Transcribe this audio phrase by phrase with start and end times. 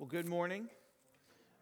[0.00, 0.66] Well, good morning.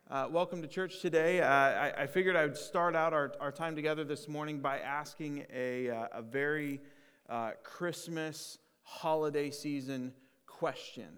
[0.08, 1.40] Uh, welcome to church today.
[1.40, 4.79] Uh, I, I, figured I would start out our, our time together this morning by
[4.79, 6.80] asking a, uh, a very
[7.29, 10.12] uh, Christmas holiday season
[10.46, 11.09] question.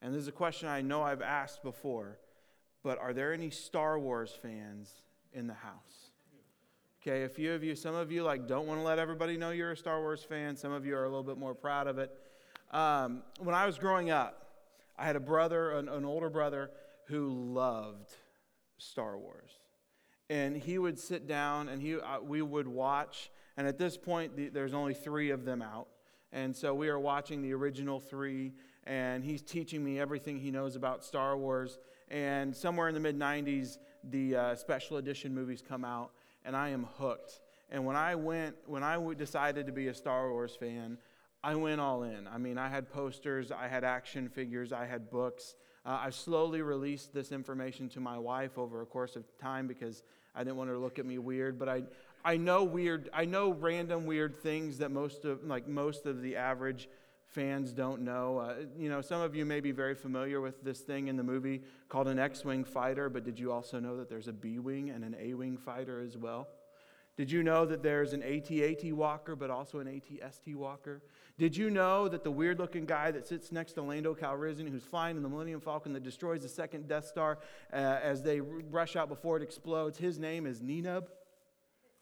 [0.00, 2.20] And this is a question I know I've asked before,
[2.84, 5.02] but are there any Star Wars fans
[5.32, 6.12] in the house?
[7.02, 9.50] Okay, a few of you, some of you like don't want to let everybody know
[9.50, 10.56] you're a Star Wars fan.
[10.56, 12.16] Some of you are a little bit more proud of it.
[12.70, 14.45] Um, when I was growing up,
[14.98, 16.70] I had a brother, an, an older brother,
[17.06, 18.12] who loved
[18.78, 19.50] Star Wars.
[20.28, 23.30] And he would sit down and he, uh, we would watch.
[23.56, 25.88] And at this point, the, there's only three of them out.
[26.32, 28.52] And so we are watching the original three.
[28.84, 31.78] And he's teaching me everything he knows about Star Wars.
[32.08, 36.10] And somewhere in the mid 90s, the uh, special edition movies come out.
[36.44, 37.40] And I am hooked.
[37.70, 40.98] And when I went, when I decided to be a Star Wars fan,
[41.46, 42.26] I went all in.
[42.26, 45.54] I mean, I had posters, I had action figures, I had books.
[45.84, 50.02] Uh, I slowly released this information to my wife over a course of time because
[50.34, 51.56] I didn't want her to look at me weird.
[51.56, 51.84] But I,
[52.24, 56.34] I know weird, I know random weird things that most of, like most of the
[56.34, 56.88] average
[57.26, 58.38] fans don't know.
[58.38, 61.22] Uh, you know, some of you may be very familiar with this thing in the
[61.22, 65.04] movie called an X-wing fighter, but did you also know that there's a B-wing and
[65.04, 66.48] an A-wing fighter as well?
[67.16, 71.00] Did you know that there's an AT-AT walker, but also an AT-ST walker?
[71.38, 74.82] Did you know that the weird looking guy that sits next to Lando Calrissian, who's
[74.82, 77.38] flying in the Millennium Falcon that destroys the second Death Star
[77.72, 81.06] uh, as they rush out before it explodes, his name is Nien Nunb?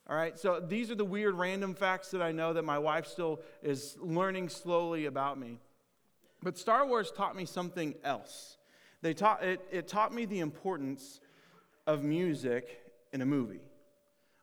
[0.09, 3.07] All right, so these are the weird random facts that I know that my wife
[3.07, 5.61] still is learning slowly about me.
[6.43, 8.59] But Star Wars taught me something else.
[9.01, 11.21] They taught, it, it taught me the importance
[11.87, 12.81] of music
[13.13, 13.63] in a movie.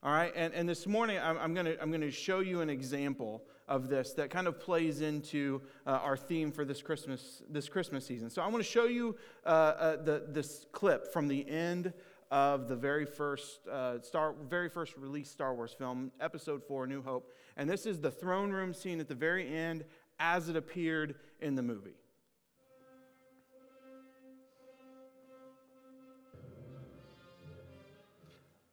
[0.04, 2.72] All right, and, and this morning I'm, I'm going to I'm gonna show you an
[2.72, 7.70] example of this that kind of plays into uh, our theme for this Christmas, this
[7.70, 8.30] Christmas season.
[8.32, 11.94] So I want to show you uh, uh, the, this clip from the end
[12.32, 17.04] of the very first, uh, Star, very first released Star Wars film, Episode 4, New
[17.04, 17.32] Hope.
[17.56, 19.86] And this is the throne room scene at the very end
[20.20, 21.94] as it appeared in the movie.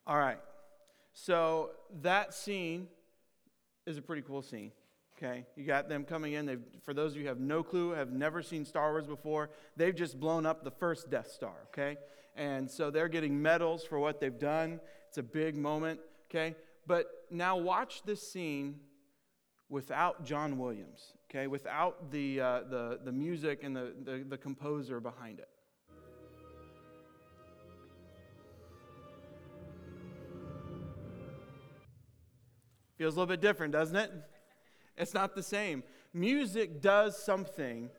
[0.06, 0.38] All right.
[1.20, 1.70] So
[2.02, 2.86] that scene
[3.86, 4.70] is a pretty cool scene.
[5.16, 6.46] Okay, you got them coming in.
[6.46, 9.50] They've, for those of you who have no clue, have never seen Star Wars before,
[9.76, 11.54] they've just blown up the first Death Star.
[11.70, 11.96] Okay,
[12.36, 14.78] and so they're getting medals for what they've done.
[15.08, 15.98] It's a big moment.
[16.30, 16.54] Okay,
[16.86, 18.76] but now watch this scene
[19.68, 21.14] without John Williams.
[21.28, 25.48] Okay, without the uh, the the music and the, the the composer behind it.
[32.98, 34.10] Feels a little bit different, doesn't it?
[34.96, 35.84] It's not the same.
[36.12, 37.90] Music does something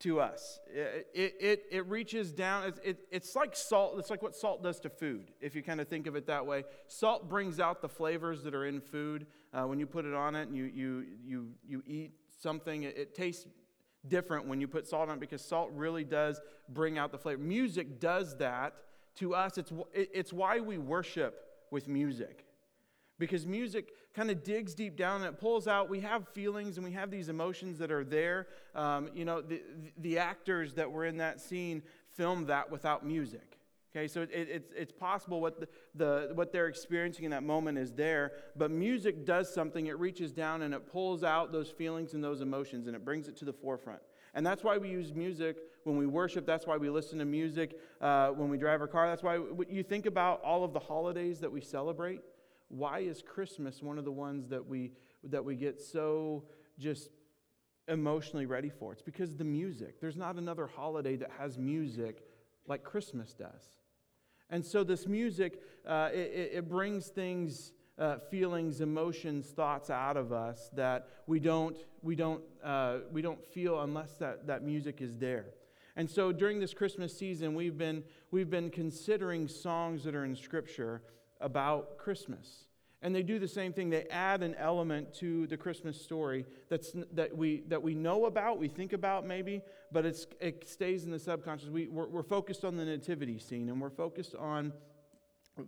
[0.00, 0.58] to us.
[0.74, 2.64] It, it, it, reaches down.
[2.64, 3.94] It, it, it's like salt.
[3.98, 6.44] It's like what salt does to food, if you kind of think of it that
[6.44, 6.64] way.
[6.88, 9.28] Salt brings out the flavors that are in food.
[9.52, 12.10] Uh, when you put it on it and you, you, you, you eat
[12.42, 13.46] something, it, it tastes
[14.08, 17.40] different when you put salt on it because salt really does bring out the flavor.
[17.40, 18.74] Music does that
[19.14, 19.58] to us.
[19.58, 21.40] It's, it's why we worship
[21.70, 22.44] with music
[23.18, 25.90] because music kind of digs deep down and it pulls out.
[25.90, 28.46] We have feelings and we have these emotions that are there.
[28.74, 29.62] Um, you know, the,
[29.98, 33.58] the actors that were in that scene filmed that without music.
[33.96, 37.78] Okay, so it, it's, it's possible what, the, the, what they're experiencing in that moment
[37.78, 39.86] is there, but music does something.
[39.86, 43.28] It reaches down and it pulls out those feelings and those emotions and it brings
[43.28, 44.00] it to the forefront.
[44.34, 46.44] And that's why we use music when we worship.
[46.44, 49.08] That's why we listen to music uh, when we drive our car.
[49.08, 49.38] That's why
[49.68, 52.20] you think about all of the holidays that we celebrate
[52.74, 54.90] why is Christmas one of the ones that we,
[55.22, 56.42] that we get so
[56.78, 57.08] just
[57.86, 58.92] emotionally ready for?
[58.92, 60.00] It's because the music.
[60.00, 62.24] There's not another holiday that has music
[62.66, 63.78] like Christmas does.
[64.50, 70.32] And so, this music, uh, it, it, brings things, uh, feelings, emotions, thoughts out of
[70.32, 75.16] us that we don't, we don't, uh, we don't feel unless that, that music is
[75.16, 75.46] there.
[75.96, 80.36] And so, during this Christmas season, we've been, we've been considering songs that are in
[80.36, 81.02] Scripture
[81.44, 82.64] about Christmas.
[83.02, 83.90] And they do the same thing.
[83.90, 88.58] They add an element to the Christmas story that's, that, we, that we know about,
[88.58, 89.60] we think about maybe,
[89.92, 91.68] but it's, it stays in the subconscious.
[91.68, 94.72] We, we're, we're focused on the nativity scene and we're focused on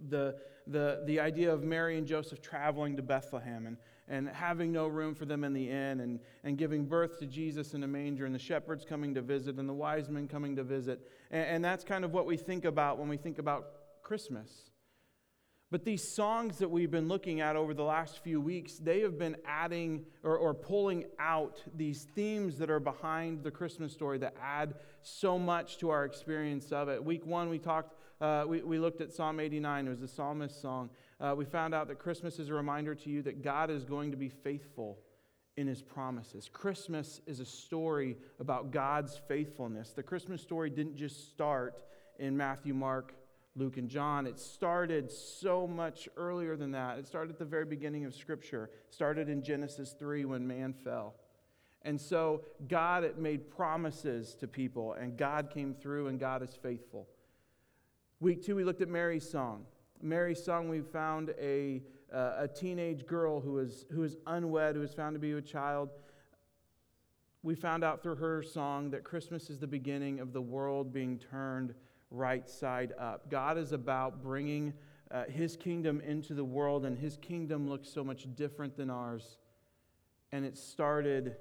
[0.09, 0.37] the,
[0.67, 3.77] the, the idea of Mary and Joseph traveling to Bethlehem and,
[4.09, 7.75] and having no room for them in the inn and, and giving birth to Jesus
[7.75, 10.65] in a manger and the shepherds coming to visit and the wise men coming to
[10.65, 11.01] visit.
[11.31, 13.67] And, and that's kind of what we think about when we think about
[14.03, 14.71] Christmas.
[15.77, 19.19] But these songs that we've been looking at over the last few weeks, they have
[19.19, 24.35] been adding or, or, pulling out these themes that are behind the Christmas story that
[24.43, 27.05] add so much to our experience of it.
[27.05, 29.87] Week one, we talked, uh, we, we looked at Psalm 89.
[29.87, 30.89] It was a psalmist song.
[31.21, 34.11] Uh, we found out that Christmas is a reminder to you that God is going
[34.13, 34.97] to be faithful
[35.59, 36.49] in his promises.
[36.51, 39.91] Christmas is a story about God's faithfulness.
[39.91, 41.83] The Christmas story didn't just start
[42.19, 43.13] in Matthew, Mark,
[43.57, 44.27] Luke, and John.
[44.27, 46.99] It started so much earlier than that.
[46.99, 50.75] It started at the very beginning of Scripture, it started in Genesis 3 when man
[50.85, 51.15] fell.
[51.83, 56.59] And so God it made promises to people, and God came through, and God is
[56.61, 57.09] faithful.
[58.21, 59.65] Week two, we looked at Mary's song.
[60.03, 61.83] Mary's song, we found a,
[62.13, 65.41] uh, a teenage girl who is, who is unwed, who is found to be a
[65.41, 65.91] child.
[67.43, 71.19] We found out through her song that Christmas is the beginning of the world being
[71.19, 71.75] turned
[72.11, 73.31] right side up.
[73.31, 74.73] God is about bringing
[75.11, 79.39] uh, his kingdom into the world, and his kingdom looks so much different than ours.
[80.33, 81.37] And it started,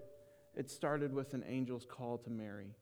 [0.55, 2.75] it started with an angel's call to Mary.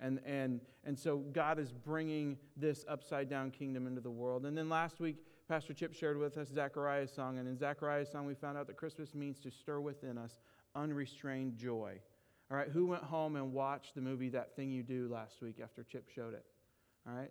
[0.00, 4.46] And, and, and so God is bringing this upside down kingdom into the world.
[4.46, 5.16] And then last week,
[5.48, 7.38] Pastor Chip shared with us Zechariah's song.
[7.38, 10.38] And in Zechariah's song, we found out that Christmas means to stir within us
[10.76, 11.98] unrestrained joy.
[12.50, 15.56] All right, who went home and watched the movie That Thing You Do last week
[15.62, 16.44] after Chip showed it?
[17.08, 17.30] All right?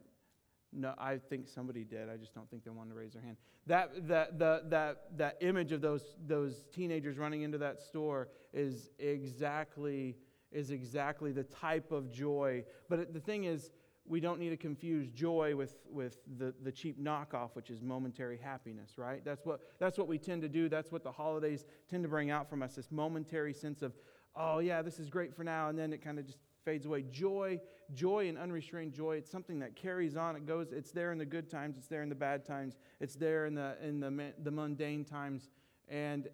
[0.74, 2.10] No, I think somebody did.
[2.10, 3.38] I just don't think they wanted to raise their hand.
[3.68, 8.90] That, that, the, that, that image of those, those teenagers running into that store is
[9.00, 10.18] exactly,
[10.52, 12.66] is exactly the type of joy.
[12.90, 13.72] But the thing is,
[14.06, 18.38] we don't need to confuse joy with, with the, the cheap knockoff, which is momentary
[18.38, 19.24] happiness, right?
[19.26, 20.70] That's what, that's what we tend to do.
[20.70, 23.94] That's what the holidays tend to bring out from us this momentary sense of,
[24.36, 25.68] oh, yeah, this is great for now.
[25.70, 27.02] And then it kind of just fades away.
[27.10, 27.62] Joy,
[27.94, 30.36] joy and unrestrained joy, it's something that carries on.
[30.36, 33.16] It goes, it's there in the good times, it's there in the bad times, it's
[33.16, 35.50] there in the, in the, the mundane times.
[35.88, 36.28] And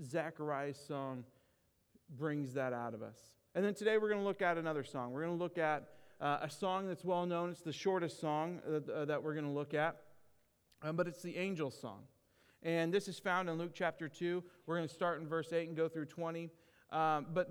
[0.00, 1.24] Zechariah's song
[2.16, 3.18] brings that out of us.
[3.56, 5.10] And then today we're going to look at another song.
[5.10, 5.88] We're going to look at
[6.20, 7.50] uh, a song that's well known.
[7.50, 9.96] It's the shortest song uh, uh, that we're going to look at,
[10.82, 12.04] um, but it's the angel song.
[12.62, 14.40] And this is found in Luke chapter 2.
[14.66, 16.48] We're going to start in verse 8 and go through 20.
[16.92, 17.50] Um, but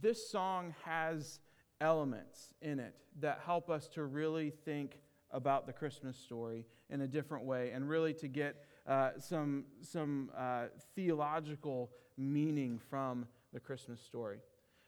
[0.00, 1.40] this song has
[1.80, 5.00] elements in it that help us to really think
[5.30, 10.30] about the Christmas story in a different way and really to get uh, some, some
[10.36, 14.38] uh, theological meaning from the Christmas story.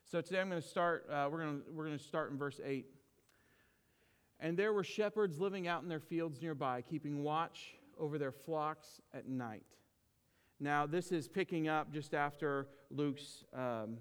[0.05, 2.87] So today I'm going to start, uh, we're, going we're to start in verse 8.
[4.41, 9.01] And there were shepherds living out in their fields nearby, keeping watch over their flocks
[9.13, 9.67] at night.
[10.61, 13.99] Now, this is picking up just after Luke's um,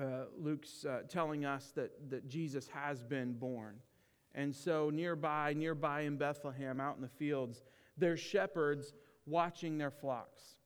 [0.00, 3.76] uh, Luke's uh, telling us that, that Jesus has been born.
[4.34, 7.62] And so, nearby, nearby in Bethlehem, out in the fields,
[7.98, 8.94] there's shepherds
[9.26, 10.56] watching their flocks.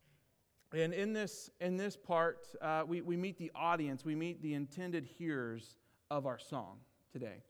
[0.73, 4.55] And in this, in this part, uh, we, we meet the audience, we meet the
[4.55, 5.77] intended hearers
[6.11, 6.79] of our song
[7.13, 7.43] today,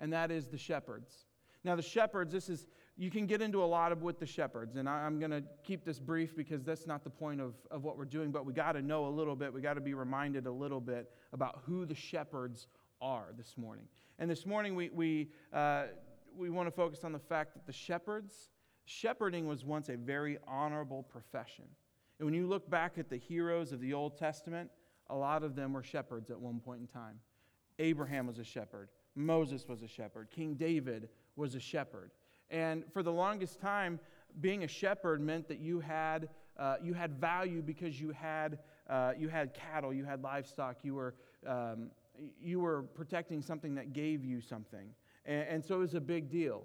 [0.00, 1.26] and that is the shepherds.
[1.64, 2.66] Now, the shepherds, this is
[2.96, 5.42] you can get into a lot of with the shepherds, and I, am going to
[5.64, 8.52] keep this brief because that's not the point of, of what we're doing, but we
[8.52, 9.52] got to know a little bit.
[9.52, 12.66] We got to be reminded a little bit about who the shepherds
[13.00, 13.86] are this morning.
[14.18, 15.84] And this morning, we, we, uh,
[16.36, 18.50] we want to focus on the fact that the shepherds,
[18.84, 21.64] shepherding was once a very honorable profession.
[22.18, 24.70] And when you look back at the heroes of the Old Testament,
[25.08, 27.18] a lot of them were shepherds at one point in time.
[27.78, 32.10] Abraham was a shepherd, Moses was a shepherd, King David was a shepherd.
[32.50, 33.98] And for the longest time,
[34.40, 38.58] being a shepherd meant that you had, uh, you had value because you had,
[38.88, 41.14] uh, you had cattle, you had livestock, you were,
[41.46, 41.90] um,
[42.40, 44.88] you were protecting something that gave you something.
[45.24, 46.62] And, and so it was a big deal.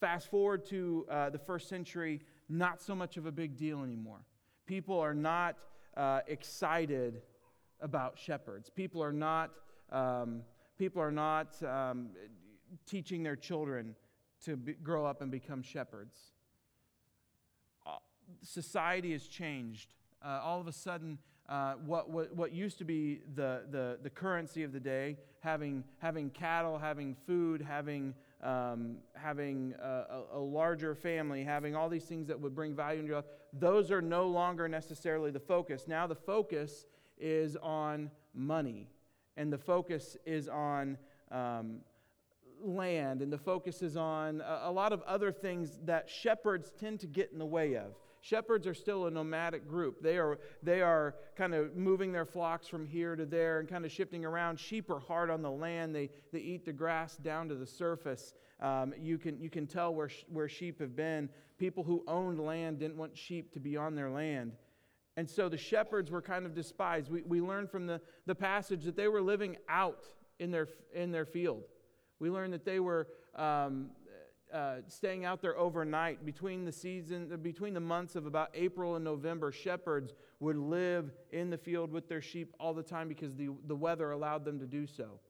[0.00, 4.20] Fast forward to uh, the first century, not so much of a big deal anymore.
[4.66, 5.56] People are not
[5.96, 7.22] uh, excited
[7.80, 8.70] about shepherds.
[8.70, 9.50] People are not,
[9.90, 10.42] um,
[10.78, 12.10] people are not um,
[12.86, 13.94] teaching their children
[14.44, 16.16] to be, grow up and become shepherds.
[17.86, 17.96] Uh,
[18.42, 19.94] society has changed.
[20.24, 24.10] Uh, all of a sudden, uh, what, what, what used to be the, the, the
[24.10, 30.94] currency of the day, having, having cattle, having food, having, um, having a, a, larger
[30.94, 34.28] family, having all these things that would bring value into your life, those are no
[34.28, 35.88] longer necessarily the focus.
[35.88, 36.86] Now the focus
[37.18, 38.88] is on money,
[39.36, 40.96] and the focus is on
[41.32, 41.80] um,
[42.62, 47.06] land and the focus is on a, lot of other things that shepherds tend to
[47.06, 47.94] get in the way of.
[48.22, 50.02] Shepherds are still a nomadic group.
[50.02, 53.84] They are, they are kind of moving their flocks from here to there and kind
[53.84, 54.60] of shifting around.
[54.60, 58.34] Sheep are hard on the land, they, they eat the grass down to the surface.
[58.60, 61.30] Um, you, can, you can tell where, where sheep have been.
[61.58, 64.52] People who owned land didn't want sheep to be on their land.
[65.16, 67.10] And so the shepherds were kind of despised.
[67.10, 70.04] We, we learned from the, the passage that they were living out
[70.38, 71.64] in their, in their field.
[72.20, 73.90] We learned that they were um,
[74.52, 79.04] uh, staying out there overnight between the season, between the months of about April and
[79.04, 79.50] November.
[79.50, 83.76] Shepherds would live in the field with their sheep all the time because the, the
[83.76, 85.20] weather allowed them to do so.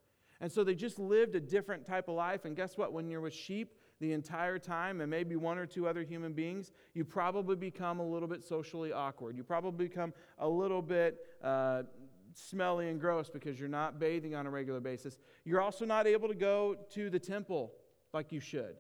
[0.41, 2.45] And so they just lived a different type of life.
[2.45, 2.93] And guess what?
[2.93, 6.73] When you're with sheep the entire time and maybe one or two other human beings,
[6.95, 9.37] you probably become a little bit socially awkward.
[9.37, 11.83] You probably become a little bit uh,
[12.35, 15.19] smelly and gross because you're not bathing on a regular basis.
[15.45, 17.73] You're also not able to go to the temple
[18.13, 18.77] like you should.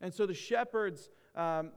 [0.00, 1.70] And so the shepherds, um,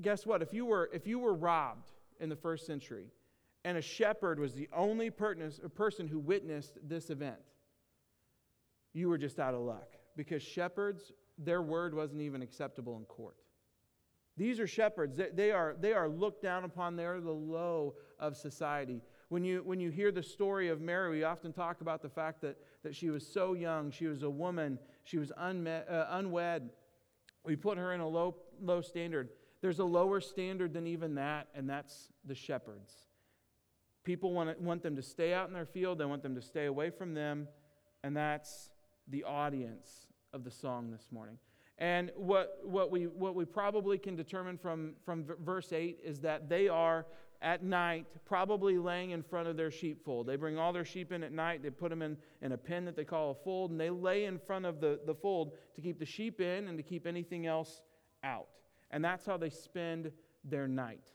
[0.00, 0.42] guess what?
[0.42, 1.90] If you, were, if you were robbed
[2.20, 3.06] in the first century
[3.64, 7.36] and a shepherd was the only person who witnessed this event,
[8.92, 13.36] you were just out of luck because shepherds, their word wasn't even acceptable in court.
[14.36, 15.20] These are shepherds.
[15.34, 16.96] They are, they are looked down upon.
[16.96, 19.02] They're the low of society.
[19.32, 22.42] When you, when you hear the story of Mary, we often talk about the fact
[22.42, 23.90] that, that she was so young.
[23.90, 24.78] She was a woman.
[25.04, 26.68] She was uh, unwed.
[27.42, 29.30] We put her in a low, low standard.
[29.62, 32.92] There's a lower standard than even that, and that's the shepherds.
[34.04, 36.66] People want, want them to stay out in their field, they want them to stay
[36.66, 37.48] away from them,
[38.04, 38.68] and that's
[39.08, 41.38] the audience of the song this morning.
[41.78, 46.50] And what, what, we, what we probably can determine from, from verse 8 is that
[46.50, 47.06] they are
[47.42, 50.26] at night, probably laying in front of their sheepfold.
[50.28, 52.84] They bring all their sheep in at night, they put them in, in a pen
[52.84, 55.80] that they call a fold, and they lay in front of the, the fold to
[55.80, 57.82] keep the sheep in and to keep anything else
[58.22, 58.46] out.
[58.90, 60.12] And that's how they spend
[60.44, 61.10] their night.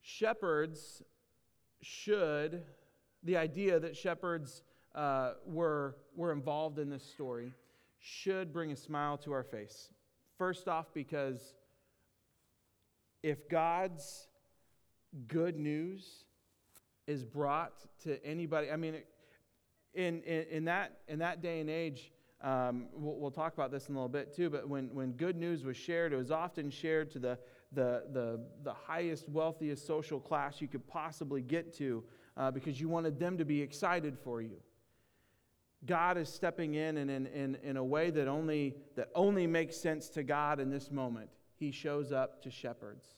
[0.00, 1.02] Shepherds
[1.82, 2.62] should,
[3.22, 4.62] the idea that shepherds
[4.94, 7.52] uh, were, were involved in this story,
[8.00, 9.90] should bring a smile to our face.
[10.38, 11.54] First off, because
[13.22, 14.28] if God's
[15.26, 16.24] good news
[17.06, 17.72] is brought
[18.04, 18.70] to anybody.
[18.70, 18.96] I mean,
[19.94, 23.88] in, in, in that, in that day and age, um, we'll, we'll, talk about this
[23.88, 26.70] in a little bit too, but when, when good news was shared, it was often
[26.70, 27.38] shared to the,
[27.72, 32.04] the, the, the highest, wealthiest social class you could possibly get to
[32.36, 34.58] uh, because you wanted them to be excited for you.
[35.84, 39.76] God is stepping in and in, in, in a way that only, that only makes
[39.76, 41.30] sense to God in this moment.
[41.56, 43.16] He shows up to shepherds,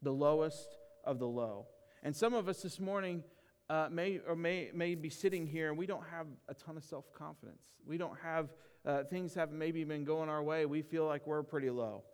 [0.00, 1.66] the lowest of the low.
[2.02, 3.22] And some of us this morning
[3.70, 6.84] uh, may or may, may be sitting here and we don't have a ton of
[6.84, 7.62] self confidence.
[7.86, 8.50] We don't have,
[8.84, 10.66] uh, things have maybe been going our way.
[10.66, 12.04] We feel like we're pretty low.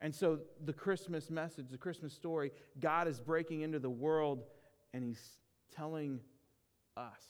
[0.00, 4.44] And so the Christmas message, the Christmas story, God is breaking into the world
[4.92, 5.38] and He's
[5.74, 6.20] telling
[6.96, 7.22] us.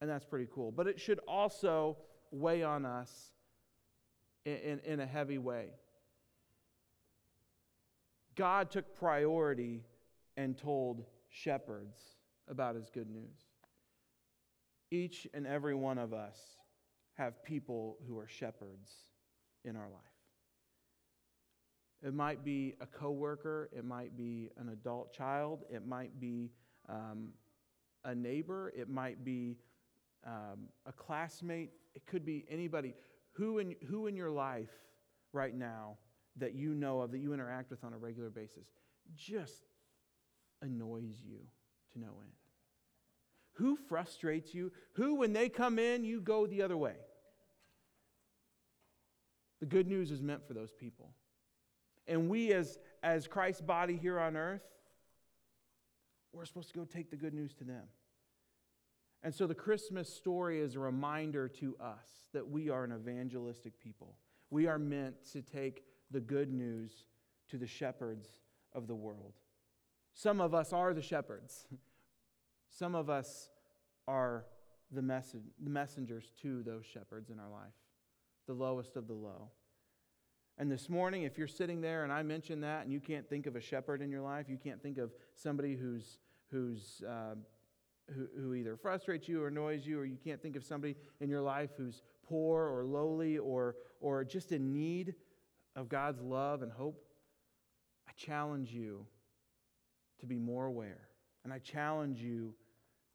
[0.00, 0.70] And that's pretty cool.
[0.70, 1.98] But it should also
[2.30, 3.32] weigh on us
[4.44, 5.70] in, in, in a heavy way.
[8.34, 9.84] God took priority
[10.36, 11.98] and told shepherds
[12.48, 13.46] about his good news.
[14.90, 16.38] Each and every one of us
[17.14, 18.90] have people who are shepherds
[19.64, 20.02] in our life.
[22.02, 26.50] It might be a coworker, it might be an adult child, it might be
[26.88, 27.28] um,
[28.04, 29.56] a neighbor, it might be
[30.26, 32.94] um, a classmate, it could be anybody.
[33.32, 34.70] Who in, who in your life
[35.32, 35.96] right now
[36.36, 38.66] that you know of, that you interact with on a regular basis,
[39.16, 39.64] just
[40.64, 41.38] annoys you
[41.92, 42.32] to no end?
[43.54, 44.72] Who frustrates you?
[44.94, 46.96] Who, when they come in, you go the other way?
[49.60, 51.10] The good news is meant for those people.
[52.06, 54.64] And we, as, as Christ's body here on earth,
[56.32, 57.84] we're supposed to go take the good news to them.
[59.22, 63.78] And so the Christmas story is a reminder to us that we are an evangelistic
[63.78, 64.16] people.
[64.50, 67.06] We are meant to take the good news
[67.48, 68.28] to the shepherds
[68.74, 69.32] of the world.
[70.14, 71.66] Some of us are the shepherds.
[72.70, 73.50] Some of us
[74.08, 74.46] are
[74.90, 75.02] the,
[75.62, 77.74] the messengers to those shepherds in our life,
[78.46, 79.50] the lowest of the low.
[80.56, 83.46] And this morning, if you're sitting there and I mention that and you can't think
[83.46, 86.18] of a shepherd in your life, you can't think of somebody who's,
[86.50, 87.34] who's, uh,
[88.14, 91.28] who, who either frustrates you or annoys you, or you can't think of somebody in
[91.28, 95.14] your life who's poor or lowly or, or just in need
[95.74, 97.04] of God's love and hope,
[98.08, 99.06] I challenge you
[100.24, 101.08] to be more aware.
[101.44, 102.54] And I challenge you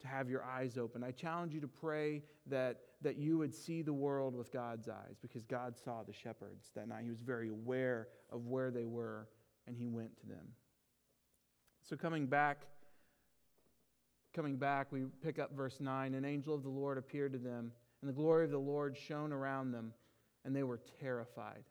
[0.02, 1.04] to have your eyes open.
[1.04, 5.18] I challenge you to pray that, that you would see the world with God's eyes
[5.22, 7.04] because God saw the shepherds that night.
[7.04, 9.28] He was very aware of where they were
[9.68, 10.54] and he went to them.
[11.84, 12.66] So coming back,
[14.34, 16.14] coming back, we pick up verse 9.
[16.14, 19.34] An angel of the Lord appeared to them, and the glory of the Lord shone
[19.34, 19.94] around them,
[20.46, 21.64] and they were terrified.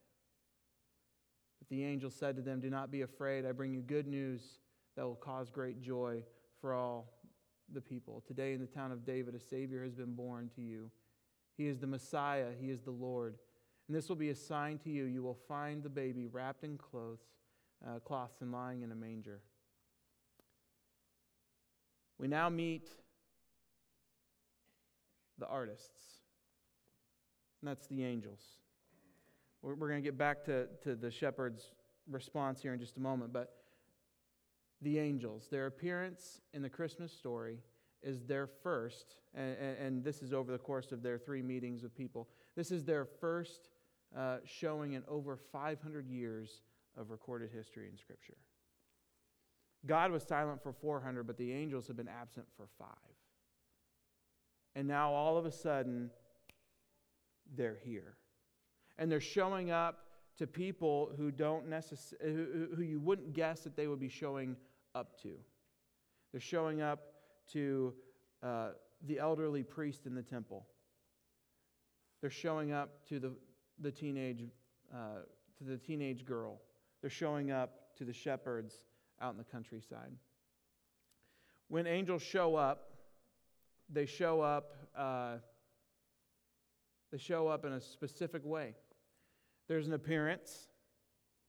[1.59, 3.47] But the angel said to them, Do not be afraid.
[3.47, 4.59] I bring you good news
[4.99, 6.21] that will cause great joy
[6.61, 7.12] for all
[7.73, 8.21] the people.
[8.26, 10.90] Today in the town of David, a Savior has been born to you.
[11.57, 13.37] He is the Messiah, He is the Lord.
[13.87, 15.05] And this will be a sign to you.
[15.05, 17.21] You will find the baby wrapped in clothes,
[17.87, 19.40] uh, cloths and lying in a manger.
[22.19, 22.88] We now meet
[25.38, 26.02] the artists,
[27.62, 28.40] and that's the angels.
[29.62, 31.71] We're, we're going to get back to, to the shepherd's
[32.11, 33.58] response here in just a moment, but
[34.82, 37.58] the angels, their appearance in the Christmas story
[38.02, 41.94] is their first, and, and, this is over the course of their three meetings with
[41.97, 43.68] people, this is their first
[44.16, 46.62] uh, showing in over 500 years
[46.97, 48.37] of recorded history in Scripture.
[49.87, 52.88] God was silent for 400, but the angels have been absent for five.
[54.75, 56.11] And now all of a sudden,
[57.56, 58.14] they're here.
[58.99, 60.04] And they're showing up
[60.38, 64.56] to people who don't necessarily, who, who you wouldn't guess that they would be showing
[64.99, 65.31] up to.
[66.33, 67.00] They're showing up
[67.52, 67.95] to
[68.43, 68.71] uh,
[69.07, 70.67] the elderly priest in the temple.
[72.21, 73.33] They're showing up to the,
[73.81, 74.45] the teenage
[74.93, 75.21] uh,
[75.59, 76.61] to the teenage girl.
[77.00, 78.75] They're showing up to the shepherds
[79.21, 80.12] out in the countryside.
[81.69, 82.90] When angels show up,
[83.90, 84.75] they show up.
[84.97, 85.37] Uh,
[87.12, 88.75] they show up in a specific way.
[89.69, 90.69] There's an appearance.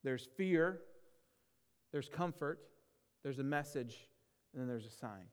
[0.04, 0.82] There's fear.
[1.92, 2.60] There's comfort.
[3.24, 4.10] There's a message,
[4.54, 5.26] and then there's a sign.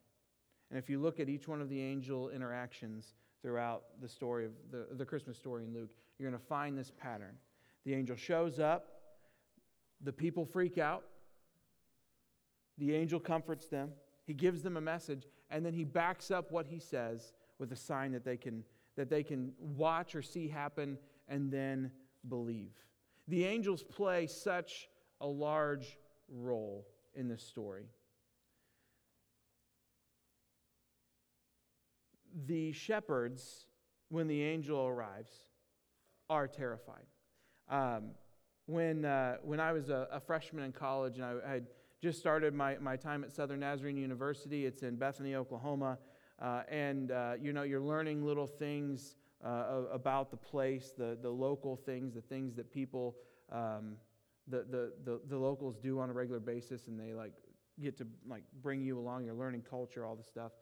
[0.70, 4.52] And if you look at each one of the angel interactions throughout the story of
[4.70, 7.36] the, the Christmas story in Luke, you're going to find this pattern.
[7.84, 8.88] The angel shows up,
[10.02, 11.04] the people freak out,
[12.78, 13.92] the angel comforts them,
[14.26, 17.76] he gives them a message, and then he backs up what he says with a
[17.76, 18.64] sign that they can,
[18.96, 21.92] that they can watch or see happen and then
[22.28, 22.72] believe.
[23.28, 24.88] The angels play such
[25.20, 27.86] a large role in this story.
[32.46, 33.66] The shepherds,
[34.10, 35.32] when the angel arrives,
[36.28, 37.06] are terrified.
[37.68, 38.10] Um,
[38.66, 41.66] when, uh, when I was a, a, freshman in college and I, I, had
[42.02, 45.98] just started my, my time at Southern Nazarene University, it's in Bethany, Oklahoma,
[46.40, 51.30] uh, and uh, you know, you're learning little things uh, about the place, the, the
[51.30, 53.16] local things, the things that people
[53.52, 53.96] um,
[54.48, 57.32] the, the, the, the locals do on a regular basis, and they like
[57.80, 59.24] get to like bring you along.
[59.24, 60.52] You're learning culture, all this stuff.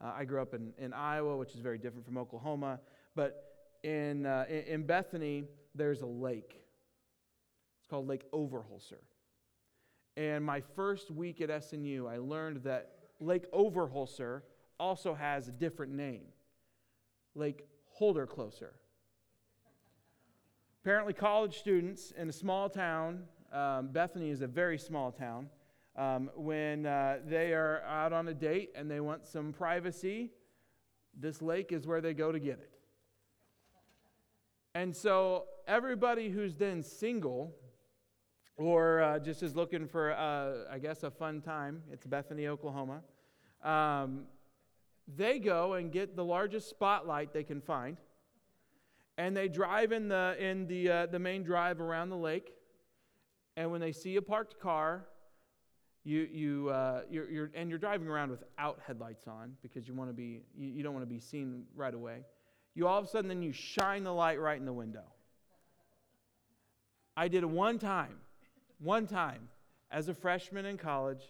[0.00, 2.80] Uh, I grew up in, in Iowa, which is very different from Oklahoma,
[3.14, 3.54] but
[3.84, 6.62] in, uh, in, Bethany, there's a lake.
[7.78, 9.02] It's called Lake Overholser.
[10.16, 14.42] And my first week at SNU, I learned that Lake Overholser
[14.80, 16.22] also has a different name
[17.34, 17.66] Lake
[18.00, 18.70] Holdercloser.
[20.82, 23.24] Apparently, college students in a small town
[23.54, 25.48] um, Bethany is a very small town.
[25.96, 30.32] Um, when uh, they are out on a date and they want some privacy,
[31.16, 32.70] this lake is where they go to get it.
[34.74, 37.54] And so, everybody who's then single
[38.56, 43.02] or uh, just is looking for, uh, I guess, a fun time, it's Bethany, Oklahoma,
[43.62, 44.22] um,
[45.16, 47.98] they go and get the largest spotlight they can find.
[49.16, 52.52] And they drive in the, in the, uh, the main drive around the lake
[53.56, 55.06] and when they see a parked car,
[56.04, 60.10] you, you, uh, you're, you're, and you're driving around without headlights on because you, want
[60.10, 62.24] to be, you, you don't want to be seen right away.
[62.74, 65.04] You all of a sudden then you shine the light right in the window.
[67.16, 68.16] I did it one time,
[68.80, 69.48] one time
[69.90, 71.22] as a freshman in college,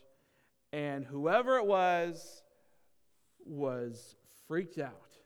[0.72, 2.42] and whoever it was
[3.44, 4.16] was
[4.48, 5.18] freaked out.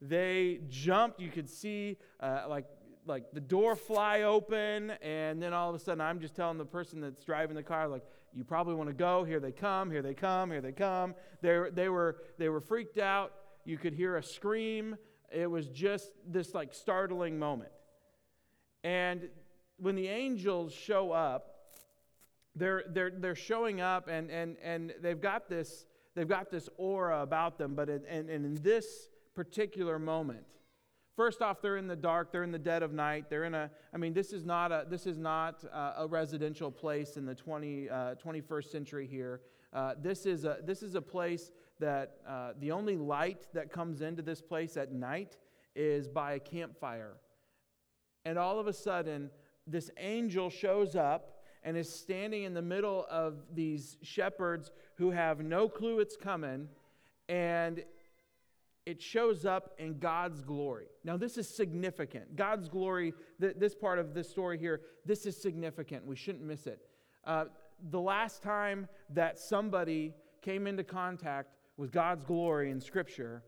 [0.00, 1.20] They jumped.
[1.20, 2.64] You could see uh, like
[3.06, 6.64] like the door fly open, and then all of a sudden I'm just telling the
[6.64, 9.24] person that's driving the car, like, you probably want to go.
[9.24, 11.14] Here they come, here they come, here they come.
[11.40, 13.32] They, they, were, they were freaked out.
[13.64, 14.96] You could hear a scream.
[15.32, 17.70] It was just this like startling moment.
[18.84, 19.28] And
[19.78, 21.56] when the angels show up,
[22.54, 27.22] they're, they're, they're showing up and, and, and they've, got this, they've got this aura
[27.22, 30.44] about them, but in, and, and in this particular moment,
[31.16, 33.30] First off, they're in the dark, they're in the dead of night.
[33.30, 37.16] They're in a, I mean, this is not a, this is not a residential place
[37.16, 39.40] in the 20, uh, 21st century here.
[39.72, 44.02] Uh, this, is a, this is a place that uh, the only light that comes
[44.02, 45.38] into this place at night
[45.74, 47.14] is by a campfire.
[48.26, 49.30] And all of a sudden,
[49.66, 55.40] this angel shows up and is standing in the middle of these shepherds who have
[55.40, 56.68] no clue it's coming,
[57.28, 57.82] and
[58.86, 60.86] it shows up in God's glory.
[61.02, 62.36] Now, this is significant.
[62.36, 66.06] God's glory, th- this part of this story here, this is significant.
[66.06, 66.80] We shouldn't miss it.
[67.24, 67.46] Uh,
[67.90, 73.42] the last time that somebody came into contact with God's glory in Scripture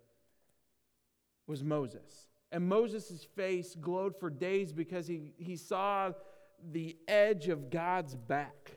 [1.46, 2.26] was Moses.
[2.50, 6.10] And Moses' face glowed for days because he, he saw
[6.72, 8.72] the edge of God's back.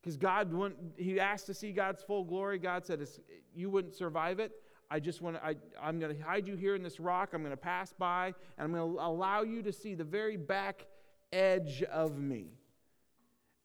[0.00, 2.60] Because God wouldn't, he asked to see God's full glory.
[2.60, 3.04] God said,
[3.52, 4.52] You wouldn't survive it.
[4.90, 7.30] I just want to, I'm going to hide you here in this rock.
[7.32, 10.36] I'm going to pass by, and I'm going to allow you to see the very
[10.36, 10.86] back
[11.32, 12.52] edge of me.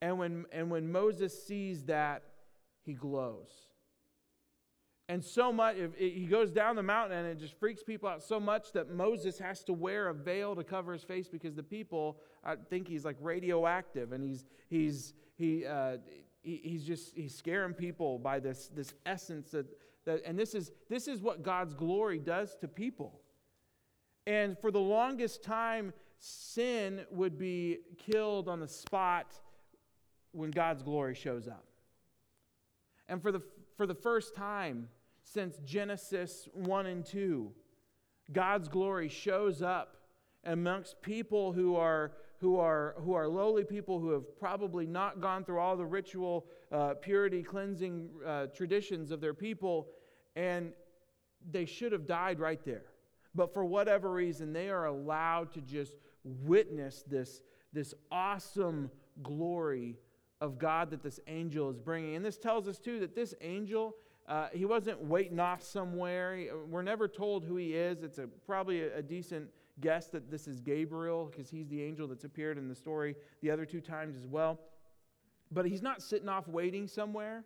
[0.01, 2.23] And when, and when Moses sees that,
[2.83, 3.51] he glows.
[5.11, 8.39] And so much, he goes down the mountain and it just freaks people out so
[8.39, 12.17] much that Moses has to wear a veil to cover his face because the people
[12.45, 15.97] I think he's like radioactive and he's, he's, he, uh,
[16.41, 19.65] he, he's just, he's scaring people by this, this essence that,
[20.07, 23.21] and this is, this is what God's glory does to people.
[24.25, 29.33] And for the longest time, sin would be killed on the spot
[30.31, 31.65] when God's glory shows up.
[33.07, 33.41] And for the,
[33.75, 34.87] for the first time
[35.23, 37.51] since Genesis 1 and 2,
[38.31, 39.97] God's glory shows up
[40.45, 45.43] amongst people who are, who are, who are lowly people who have probably not gone
[45.43, 49.87] through all the ritual uh, purity cleansing uh, traditions of their people,
[50.35, 50.71] and
[51.51, 52.85] they should have died right there.
[53.33, 57.41] But for whatever reason, they are allowed to just witness this,
[57.73, 58.91] this awesome
[59.23, 59.97] glory
[60.39, 62.15] of God that this angel is bringing.
[62.15, 63.95] And this tells us, too, that this angel,
[64.27, 66.47] uh, he wasn't waiting off somewhere.
[66.69, 68.03] We're never told who he is.
[68.03, 72.07] It's a, probably a, a decent guess that this is Gabriel because he's the angel
[72.07, 74.59] that's appeared in the story the other two times as well.
[75.51, 77.43] But he's not sitting off waiting somewhere.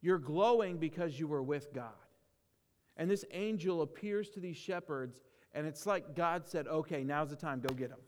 [0.00, 1.92] You're glowing because you were with God.
[2.96, 5.22] And this angel appears to these shepherds,
[5.54, 8.00] and it's like God said, Okay, now's the time, go get him.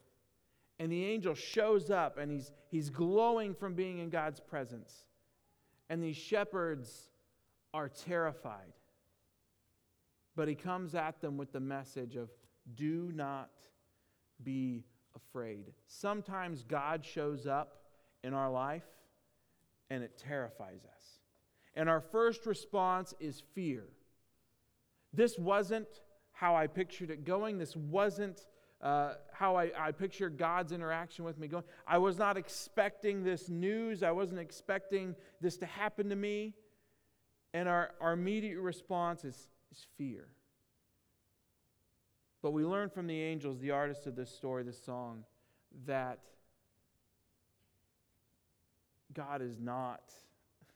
[0.78, 5.04] And the angel shows up and he's, he's glowing from being in God's presence.
[5.90, 7.10] And these shepherds
[7.74, 8.72] are terrified.
[10.36, 12.30] But he comes at them with the message of
[12.76, 13.50] do not
[14.42, 14.84] be
[15.14, 15.72] afraid.
[15.86, 17.79] Sometimes God shows up
[18.22, 18.84] in our life
[19.90, 21.04] and it terrifies us.
[21.74, 23.84] And our first response is fear.
[25.12, 25.88] This wasn't
[26.32, 27.58] how I pictured it going.
[27.58, 28.46] This wasn't
[28.80, 31.64] uh, how I, I picture God's interaction with me going.
[31.86, 34.02] I was not expecting this news.
[34.02, 36.54] I wasn't expecting this to happen to me.
[37.52, 40.28] And our, our immediate response is, is fear.
[42.42, 45.24] But we learn from the angels, the artists of this story, this song,
[45.86, 46.20] that
[49.14, 50.12] God is not,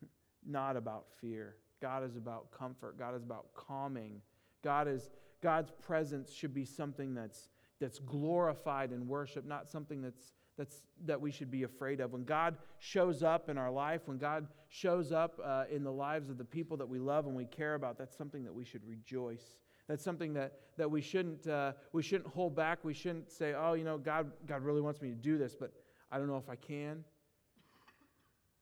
[0.47, 1.57] not about fear.
[1.81, 2.99] God is about comfort.
[2.99, 4.21] God is about calming.
[4.63, 5.11] God is,
[5.43, 7.49] God's presence should be something that's
[7.81, 12.13] that's glorified in worship, not something that's, that's, that we should be afraid of.
[12.13, 16.31] When God shows up in our life, when God shows up uh, in the lives
[16.31, 18.87] of the people that we love and we care about, that's something that we should
[18.87, 19.57] rejoice.
[19.89, 22.79] That's something that, that we, shouldn't, uh, we shouldn't hold back.
[22.85, 25.73] We shouldn't say, oh, you know, God, God really wants me to do this, but
[26.11, 27.05] I don't know if I can.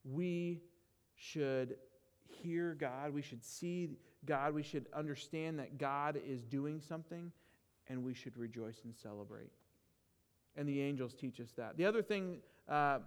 [0.04, 0.62] We
[1.14, 1.76] should
[2.26, 3.12] hear God.
[3.12, 3.90] We should see
[4.24, 4.54] God.
[4.54, 7.30] We should understand that God is doing something
[7.88, 9.50] and we should rejoice and celebrate.
[10.56, 11.76] And the angels teach us that.
[11.76, 12.38] The other thing
[12.68, 12.98] uh,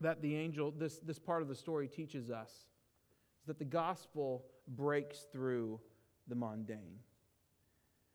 [0.00, 4.44] that the angel, this, this part of the story teaches us, is that the gospel
[4.68, 5.80] breaks through
[6.28, 6.98] the mundane.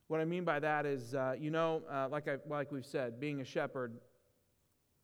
[0.08, 3.20] What I mean by that is, uh, you know, uh, like, I, like we've said,
[3.20, 3.98] being a shepherd,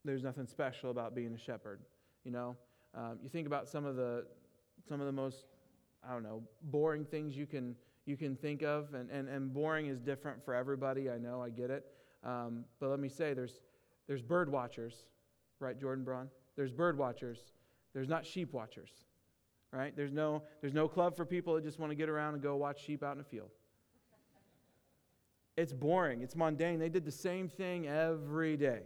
[0.05, 1.81] there's nothing special about being a shepherd.
[2.23, 2.57] You know,
[2.95, 4.25] um, you think about some of the
[4.87, 5.45] some of the most,
[6.07, 7.75] I don't know, boring things you can
[8.05, 11.09] you can think of, and, and, and boring is different for everybody.
[11.11, 11.85] I know, I get it.
[12.23, 13.59] Um, but let me say, there's,
[14.07, 15.05] there's bird watchers,
[15.59, 16.27] right, Jordan Braun?
[16.55, 17.39] There's bird watchers.
[17.93, 18.89] There's not sheep watchers,
[19.71, 19.95] right?
[19.95, 22.55] There's no, there's no club for people that just want to get around and go
[22.55, 23.51] watch sheep out in a field.
[25.55, 26.21] It's boring.
[26.21, 26.79] It's mundane.
[26.79, 28.81] They did the same thing every day.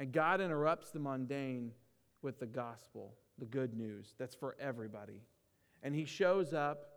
[0.00, 1.72] And God interrupts the mundane
[2.22, 5.20] with the gospel, the good news that's for everybody.
[5.82, 6.88] And he shows up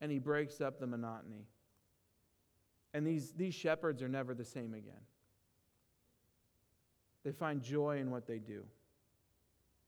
[0.00, 1.46] and he breaks up the monotony.
[2.92, 5.04] And these, these shepherds are never the same again.
[7.24, 8.64] They find joy in what they do,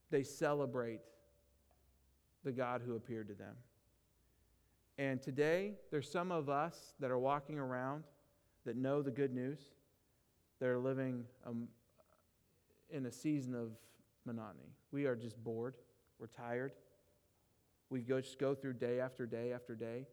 [0.09, 1.01] they celebrate
[2.45, 3.55] the God who appeared to them.
[4.97, 8.05] And today, there's some of us that are walking around
[8.65, 9.59] that know the good news,
[10.59, 11.51] that are living a,
[12.89, 13.71] in a season of
[14.25, 14.73] monotony.
[14.91, 15.75] We are just bored.
[16.19, 16.73] We're tired.
[17.89, 20.05] We go, just go through day after day after day.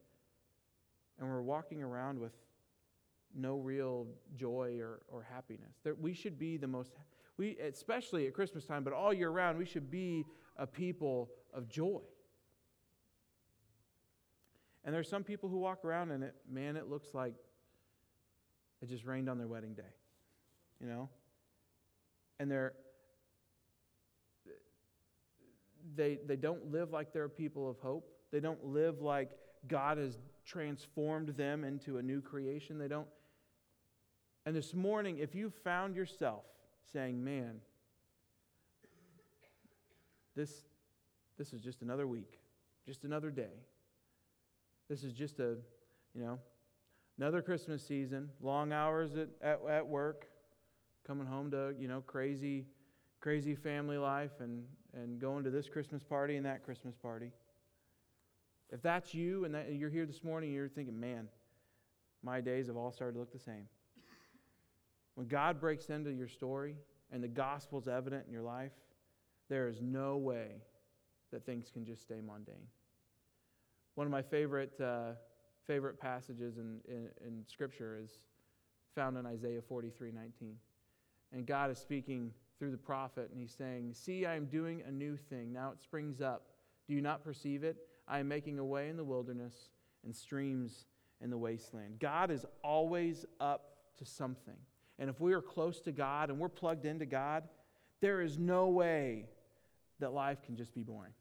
[1.19, 2.33] And we're walking around with
[3.35, 5.75] no real joy or, or happiness.
[5.83, 6.93] There, we should be the most,
[7.37, 10.25] we, especially at Christmas time, but all year round, we should be
[10.57, 12.01] a people of joy.
[14.85, 17.35] And there's some people who walk around and it, man, it looks like
[18.81, 19.83] it just rained on their wedding day,
[20.81, 21.09] you know?
[22.38, 22.75] And they're,
[25.94, 28.09] they, they don't live like they're people of hope.
[28.33, 29.31] They don't live like
[29.68, 32.79] God has transformed them into a new creation.
[32.79, 33.09] They don't.
[34.44, 36.44] And this morning, if you found yourself
[36.92, 37.61] saying, man,
[40.37, 40.53] this,
[41.38, 42.38] this is just another week,
[42.87, 43.64] just another day,
[44.88, 45.57] this is just a,
[46.14, 46.38] you know,
[47.18, 50.27] another Christmas season, long hours at, at, at work,
[51.07, 52.66] coming home to, you know, crazy,
[53.21, 57.31] crazy family life and, and going to this Christmas party and that Christmas party.
[58.71, 61.29] If that's you and that, you're here this morning you're thinking, man,
[62.23, 63.69] my days have all started to look the same.
[65.14, 66.75] When God breaks into your story
[67.12, 68.73] and the gospel's evident in your life,
[69.49, 70.57] there is no way
[71.33, 72.66] that things can just stay mundane.
[73.95, 75.12] One of my favorite, uh,
[75.66, 78.11] favorite passages in, in, in Scripture is
[78.95, 80.57] found in Isaiah 43 19.
[81.33, 84.91] And God is speaking through the prophet, and he's saying, See, I am doing a
[84.91, 85.53] new thing.
[85.53, 86.47] Now it springs up.
[86.89, 87.77] Do you not perceive it?
[88.09, 89.71] I am making a way in the wilderness
[90.05, 90.87] and streams
[91.21, 91.99] in the wasteland.
[91.99, 94.57] God is always up to something.
[94.99, 97.45] And if we are close to God and we're plugged into God,
[98.01, 99.27] there is no way
[99.99, 101.12] that life can just be boring.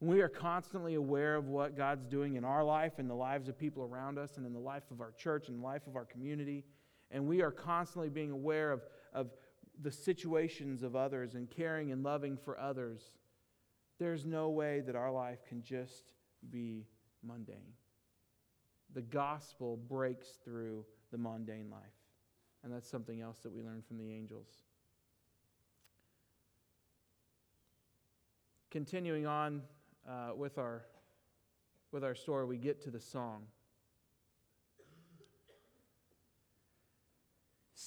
[0.00, 3.58] We are constantly aware of what God's doing in our life and the lives of
[3.58, 6.06] people around us and in the life of our church and the life of our
[6.06, 6.64] community.
[7.10, 9.30] And we are constantly being aware of, of
[9.82, 13.12] the situations of others and caring and loving for others.
[13.98, 16.12] There's no way that our life can just
[16.50, 16.86] be
[17.22, 17.74] mundane.
[18.94, 21.80] The gospel breaks through the mundane life.
[22.62, 24.48] And that's something else that we learn from the angels.
[28.70, 29.62] Continuing on
[30.08, 30.84] uh, with, our,
[31.90, 33.42] with our story, we get to the song.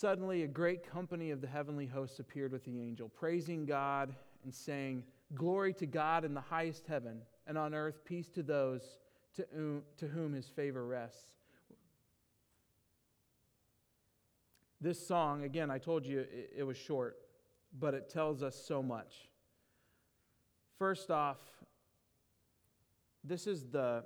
[0.04, 4.14] Suddenly, a great company of the heavenly hosts appeared with the angel, praising God
[4.44, 5.02] and saying,
[5.34, 8.98] Glory to God in the highest heaven, and on earth peace to those
[9.38, 11.38] to whom, to whom his favor rests.
[14.82, 17.20] This song, again, I told you it, it was short,
[17.80, 19.30] but it tells us so much.
[20.78, 21.40] First off,
[23.24, 24.04] this is the,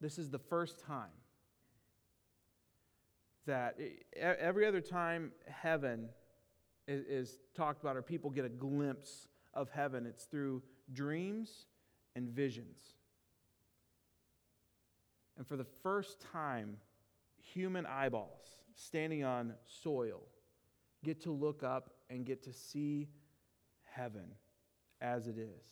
[0.00, 1.17] this is the first time
[3.48, 3.78] that
[4.14, 6.08] every other time heaven
[6.86, 11.66] is, is talked about or people get a glimpse of heaven, it's through dreams
[12.14, 12.78] and visions.
[15.36, 16.76] And for the first time,
[17.40, 20.20] human eyeballs standing on soil
[21.04, 23.08] get to look up and get to see
[23.84, 24.34] heaven
[25.00, 25.66] as it is.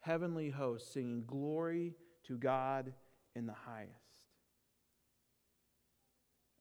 [0.00, 1.94] Heavenly hosts singing glory
[2.26, 2.92] to God
[3.34, 4.07] in the highest.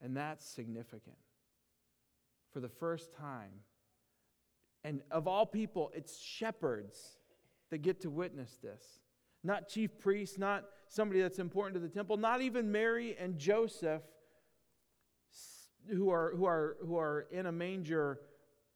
[0.02, 1.18] And that's significant.
[2.52, 3.52] For the first time,
[4.84, 7.18] and of all people, it's shepherds
[7.72, 9.02] that get to witness this.
[9.44, 14.02] Not chief priests, not somebody that's important to the temple, not even Mary and Joseph
[15.90, 18.20] who are, who are, who are in a manger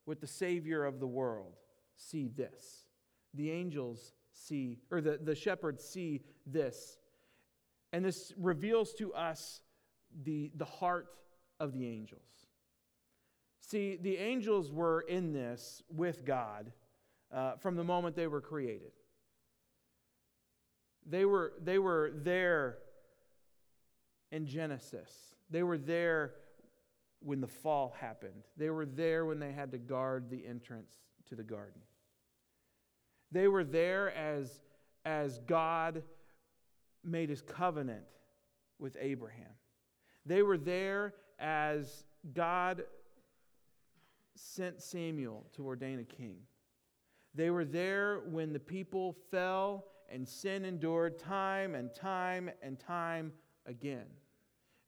[0.06, 1.54] with the Savior of the world
[1.96, 2.86] see this.
[3.34, 6.98] The angels see, or the, the shepherds see this.
[7.94, 9.62] And this reveals to us
[10.24, 11.08] the, the heart
[11.60, 12.22] of the angels.
[13.60, 16.72] See, the angels were in this with God
[17.34, 18.92] uh, from the moment they were created.
[21.06, 22.78] They were, they were there
[24.32, 25.12] in Genesis.
[25.50, 26.34] They were there
[27.20, 28.44] when the fall happened.
[28.58, 30.92] They were there when they had to guard the entrance
[31.30, 31.82] to the garden.
[33.32, 34.60] They were there as,
[35.06, 36.04] as God
[37.04, 38.04] made his covenant
[38.80, 39.54] with Abraham.
[40.26, 42.04] They were there as
[42.34, 42.84] God
[44.36, 46.38] sent Samuel to ordain a king.
[47.34, 53.32] They were there when the people fell and sin endured time and time and time
[53.66, 54.06] again.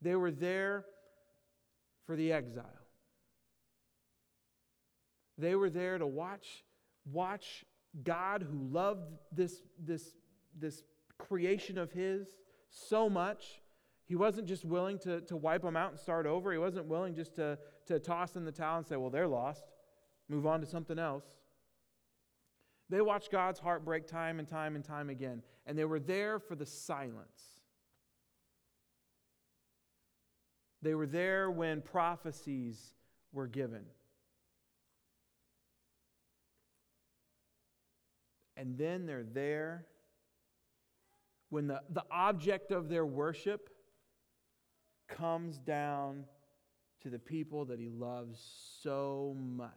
[0.02, 0.86] They were there
[2.06, 2.66] for the exile.
[5.38, 6.64] They were there to watch,
[7.12, 7.66] watch
[8.04, 10.16] God, who loved this, this,
[10.60, 10.84] this
[11.18, 12.28] creation of His
[12.70, 13.62] so much.
[14.06, 16.52] He wasn't just willing to, to wipe them out and start over.
[16.52, 19.64] He wasn't willing just to, to toss in the towel and say, well, they're lost.
[20.28, 21.26] move on to something else.
[22.90, 26.38] They watched God's heart break time and time and time again, and they were there
[26.38, 27.62] for the silence.
[30.82, 32.94] They were there when prophecies
[33.32, 33.86] were given.
[38.58, 39.86] And then they're there
[41.50, 43.70] when the, the object of their worship
[45.18, 46.26] comes down
[47.02, 48.40] to the people that he loves
[48.82, 49.70] so much.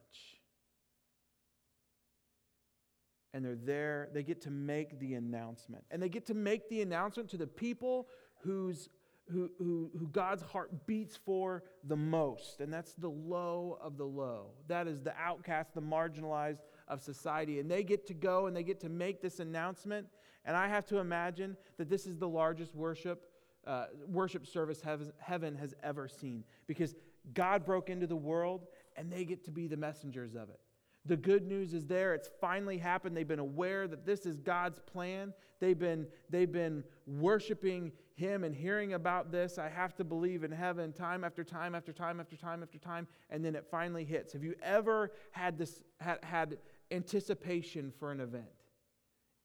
[3.35, 5.85] And they're there, they get to make the announcement.
[5.91, 8.09] And they get to make the announcement to the people
[8.43, 8.89] whose
[9.31, 14.05] who, who, who God's heart beats for the most, and that's the low of the
[14.05, 14.51] low.
[14.69, 17.59] That is the outcast, the marginalized of society.
[17.59, 20.07] And they get to go and they get to make this announcement.
[20.45, 23.26] And I have to imagine that this is the largest worship,
[23.67, 24.83] uh, worship service
[25.19, 26.95] heaven has ever seen because
[27.35, 30.61] God broke into the world and they get to be the messengers of it.
[31.07, 32.15] The good news is there.
[32.15, 33.17] It's finally happened.
[33.17, 35.33] They've been aware that this is God's plan.
[35.61, 39.57] They've been, they've been worshiping Him and hearing about this.
[39.57, 43.07] I have to believe in heaven time after time after time after time after time.
[43.31, 44.33] And then it finally hits.
[44.33, 46.59] Have you ever had this, had, had
[46.91, 48.47] anticipation for an event?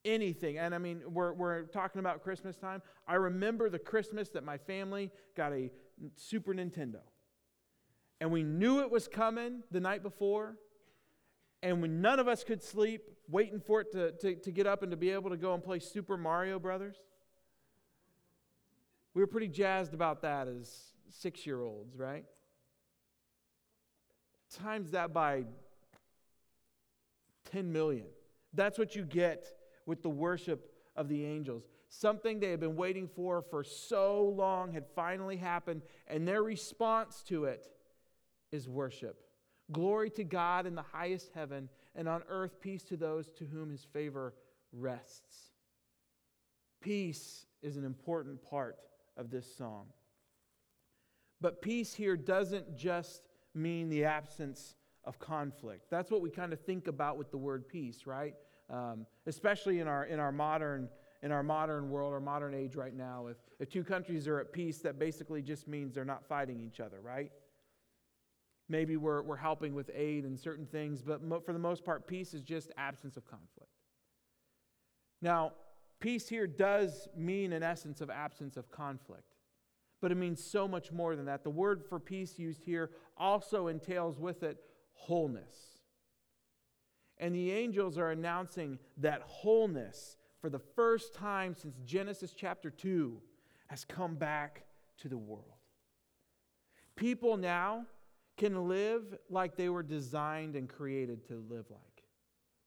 [0.04, 0.58] Anything.
[0.58, 2.82] And I mean, we're, we're talking about Christmas time.
[3.08, 5.72] I remember the Christmas that my family got a
[6.16, 7.02] Super Nintendo.
[8.20, 10.56] And we knew it was coming the night before
[11.64, 14.82] and when none of us could sleep, waiting for it to, to, to get up
[14.82, 16.96] and to be able to go and play Super Mario Brothers.
[19.14, 22.26] We were pretty jazzed about that as six year olds, right?
[24.50, 25.44] Times that by
[27.52, 28.08] 10 million.
[28.54, 29.48] That's what you get
[29.92, 31.68] with the worship of the angels.
[31.90, 37.22] Something they had been waiting for for so long had finally happened, and their response
[37.24, 37.68] to it
[38.54, 39.22] is worship.
[39.70, 43.70] Glory to God in the highest heaven, and on earth peace to those to whom
[43.70, 44.34] his favor
[44.72, 45.52] rests.
[46.80, 48.78] Peace is an important part
[49.18, 49.88] of this song.
[51.42, 55.90] But peace here doesn't just mean the absence of conflict.
[55.90, 58.36] That's what we kind of think about with the word peace, right?
[58.72, 60.88] Um, especially in our, in our modern
[61.24, 63.28] in our modern world or modern age right now.
[63.28, 66.80] If, if two countries are at peace, that basically just means they're not fighting each
[66.80, 67.32] other, right?
[68.70, 72.08] Maybe we're, we're helping with aid and certain things, but mo- for the most part,
[72.08, 73.72] peace is just absence of conflict.
[75.22, 75.52] Now,
[76.00, 79.36] peace here does mean an essence of absence of conflict,
[80.02, 81.44] but it means so much more than that.
[81.44, 84.58] The word for peace used here also entails with it
[84.94, 85.71] wholeness.
[87.22, 93.22] And the angels are announcing that wholeness for the first time since Genesis chapter 2
[93.68, 94.64] has come back
[94.98, 95.46] to the world.
[96.96, 97.86] People now
[98.38, 101.82] can live like they were designed and created to live like.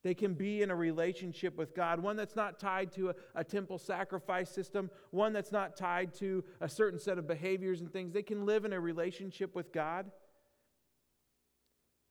[0.04, 3.42] They can be in a relationship with God, one that's not tied to a, a,
[3.42, 8.12] temple sacrifice system, one that's not tied to a certain set of behaviors and things.
[8.12, 10.10] They can live in a relationship with God.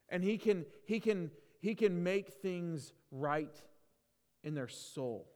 [0.09, 1.29] And he can, he can,
[1.63, 3.55] he can make things right
[4.43, 5.31] in their soul.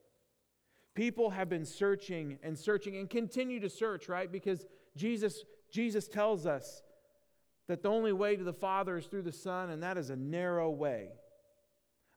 [0.93, 4.29] People have been searching and searching and continue to search, right?
[4.29, 4.65] Because
[4.97, 6.83] Jesus, Jesus tells us
[7.69, 10.17] that the only way to the Father is through the Son, and that is a
[10.17, 11.11] narrow way.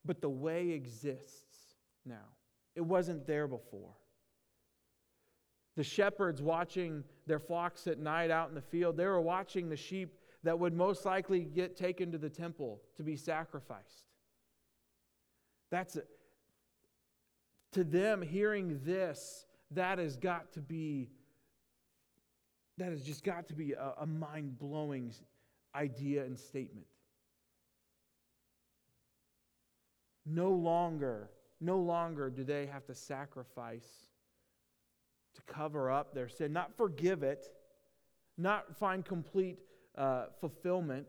[0.04, 2.26] But the way exists now.
[2.74, 3.94] It wasn't there before.
[5.76, 9.76] The shepherds watching their flocks at night out in the field, they were watching the
[9.76, 14.06] sheep that would most likely get taken to the temple to be sacrificed.
[15.70, 16.08] That's it.
[17.72, 21.10] To them, hearing this, that has got to be,
[22.78, 25.12] that has just got to be a, a mind blowing
[25.74, 26.86] idea and statement.
[30.26, 33.88] No longer, no longer do they have to sacrifice
[35.34, 37.46] to cover up their sin, not forgive it,
[38.36, 39.58] not find complete
[40.00, 41.06] uh, fulfillment.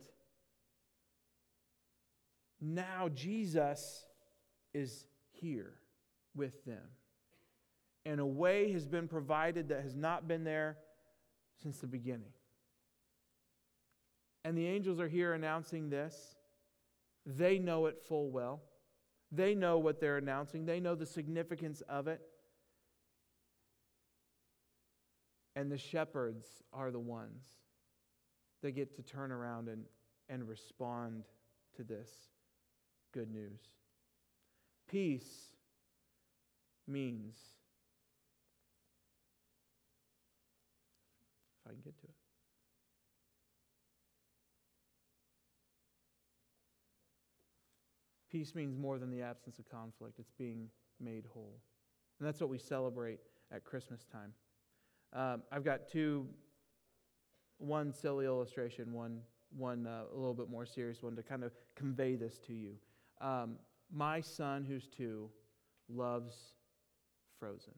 [2.60, 4.06] Now Jesus
[4.74, 5.76] is here
[6.36, 6.84] with them.
[8.06, 10.78] And a way has been provided that has not been there
[11.64, 12.34] since the beginning.
[14.44, 16.36] And the angels are here announcing this.
[17.26, 18.62] They know it full well.
[19.32, 22.20] They know what they're announcing, they know the significance of it.
[25.56, 27.61] And the shepherds are the ones
[28.62, 29.84] that get to turn around and,
[30.30, 31.24] and respond
[31.76, 32.10] to this
[33.14, 33.60] good news.
[34.90, 35.54] Peace
[36.88, 37.36] means,
[41.66, 42.14] if I can get to it,
[48.32, 50.70] Peace means more than the absence of conflict, it's being
[51.02, 51.60] made whole.
[52.18, 53.20] And that's what we celebrate
[53.52, 54.32] at Christmas time.
[55.12, 56.28] Um, I've got two,
[57.62, 59.20] one silly illustration, one,
[59.58, 62.74] one uh, a little bit more serious one to kind of convey this to you.
[63.20, 63.56] Um,
[63.94, 65.30] my son, who's two,
[65.90, 66.54] loves
[67.40, 67.74] Frozen.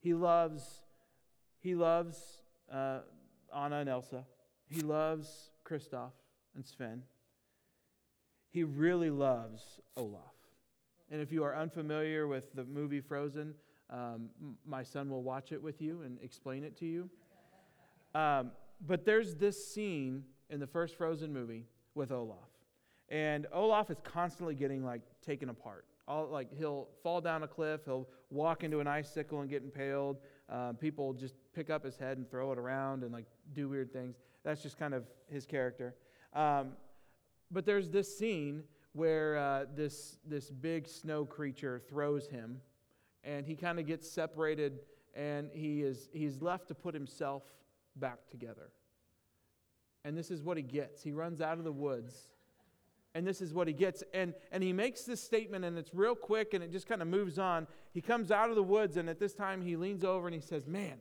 [0.00, 0.82] He loves,
[1.60, 2.42] he loves
[2.72, 3.00] uh,
[3.54, 4.24] Anna and Elsa.
[4.68, 6.12] He loves Kristoff
[6.54, 7.02] and Sven.
[8.50, 10.22] He really loves Olaf.
[11.10, 13.54] And if you are unfamiliar with the movie Frozen,
[13.90, 14.28] um,
[14.66, 17.08] my son will watch it with you and explain it to you.
[18.16, 18.52] Um,
[18.86, 22.48] but there's this scene in the first Frozen movie with Olaf.
[23.10, 25.84] And Olaf is constantly getting like taken apart.
[26.08, 30.16] All, like he'll fall down a cliff, he'll walk into an icicle and get impaled.
[30.48, 33.92] Um, people just pick up his head and throw it around and like do weird
[33.92, 34.16] things.
[34.44, 35.94] That's just kind of his character.
[36.32, 36.72] Um,
[37.50, 38.62] but there's this scene
[38.92, 42.60] where uh, this this big snow creature throws him,
[43.24, 44.80] and he kind of gets separated,
[45.14, 47.42] and he is he's left to put himself
[47.96, 48.70] back together.
[50.04, 51.02] And this is what he gets.
[51.02, 52.28] He runs out of the woods
[53.16, 54.04] and this is what he gets.
[54.12, 57.08] And, and he makes this statement, and it's real quick, and it just kind of
[57.08, 57.66] moves on.
[57.94, 60.40] He comes out of the woods, and at this time, he leans over and he
[60.42, 60.98] says, Man,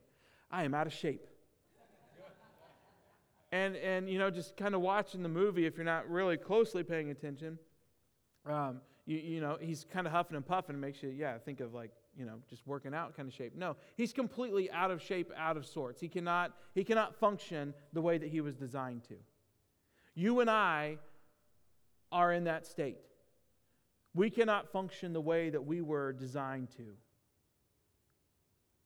[0.49, 1.27] I am out of shape.
[3.51, 6.83] and, and, you know, just kind of watching the movie, if you're not really closely
[6.83, 7.59] paying attention,
[8.45, 11.59] um, you, you know, he's kind of huffing and puffing and makes you, yeah, think
[11.59, 13.53] of like, you know, just working out kind of shape.
[13.55, 15.99] No, he's completely out of shape, out of sorts.
[15.99, 19.15] He cannot, he cannot function the way that he was designed to.
[20.13, 20.97] You and I
[22.11, 22.97] are in that state.
[24.13, 26.85] We cannot function the way that we were designed to.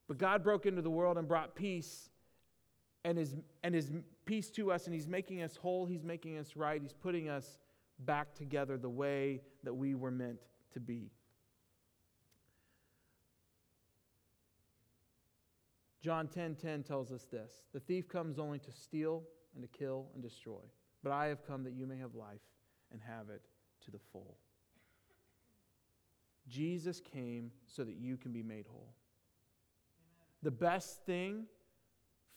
[0.07, 2.09] But God broke into the world and brought peace
[3.05, 3.91] and his, and his
[4.29, 7.57] peace to us, and He's making us whole, He's making us right, He's putting us
[8.05, 10.37] back together the way that we were meant
[10.73, 11.09] to be.
[16.01, 19.23] John 10:10 10, 10 tells us this: "The thief comes only to steal
[19.53, 20.61] and to kill and destroy,
[21.03, 22.41] but I have come that you may have life
[22.91, 23.41] and have it
[23.85, 24.37] to the full.
[26.47, 28.93] Jesus came so that you can be made whole.
[30.41, 31.45] The best thing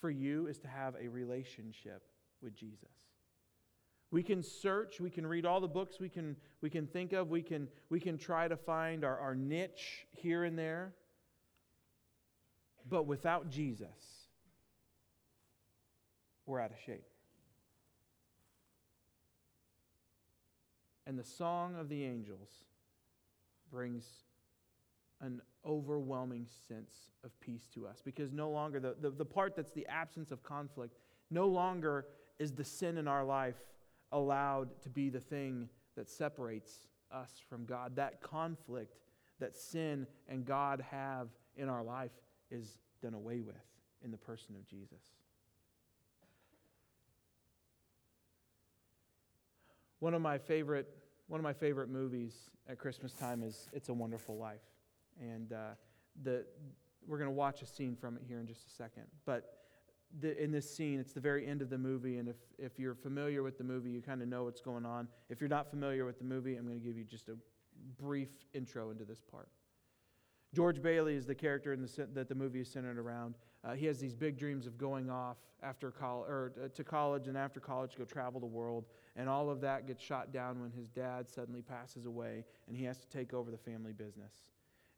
[0.01, 2.03] for you is to have a relationship
[2.43, 2.91] with Jesus.
[4.11, 7.31] We can search, we can read all the books we can, we can think of,
[7.31, 10.93] we can, we can try to find our, our niche here and there.
[12.89, 13.89] But without Jesus,
[16.47, 17.05] we're out of shape.
[21.07, 22.49] And the song of the angels
[23.71, 24.05] brings
[25.21, 29.73] an overwhelming sense of peace to us because no longer, the, the, the, part that's
[29.73, 30.97] the absence of conflict,
[31.31, 32.07] no longer
[32.39, 33.57] is the sin in our life
[34.11, 37.97] allowed to be the thing that separates us from God.
[37.97, 38.97] That conflict
[39.39, 42.11] that sin and God have in our life
[42.53, 43.57] is done away with
[44.05, 45.01] in the person of Jesus.
[50.01, 50.89] One of my favorite,
[51.29, 54.61] one of my favorite movies at Christmas time is It's a Wonderful Life.
[55.21, 55.75] And uh,
[56.25, 56.45] the,
[57.07, 59.05] we're going to watch a scene from it here in just a second.
[59.25, 59.59] But
[60.21, 62.19] the, in this scene, it's the very end of the movie.
[62.19, 65.07] And if, if you're familiar with the movie, you kind of know what's going on.
[65.31, 67.37] If you're not familiar with the movie, I'm going to give you just a
[68.01, 69.49] brief intro into this part.
[70.55, 73.37] George Bailey is the character the, that the movie is centered around.
[73.65, 77.29] Uh, he has these big dreams of going off after college, or uh, to college
[77.29, 78.85] and after college go travel the world.
[79.17, 82.85] And all of that gets shot down when his dad suddenly passes away and he
[82.85, 84.35] has to take over the family business.